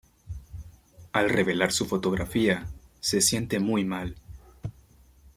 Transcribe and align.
Al 1.11 1.29
revelar 1.29 1.71
su 1.71 1.85
fotografía, 1.85 2.65
se 3.01 3.21
siente 3.21 3.59
muy 3.59 3.85
mal. 3.85 4.15